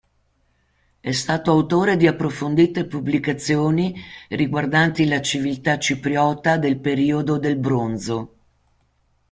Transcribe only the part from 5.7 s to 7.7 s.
cipriota del periodo del